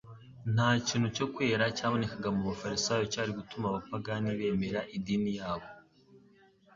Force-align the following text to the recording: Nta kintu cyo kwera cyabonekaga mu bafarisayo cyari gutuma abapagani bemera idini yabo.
Nta 0.53 0.69
kintu 0.87 1.07
cyo 1.15 1.25
kwera 1.33 1.65
cyabonekaga 1.77 2.29
mu 2.35 2.41
bafarisayo 2.49 3.03
cyari 3.13 3.31
gutuma 3.39 3.65
abapagani 3.67 4.27
bemera 4.39 4.81
idini 4.97 5.31
yabo. 5.39 5.67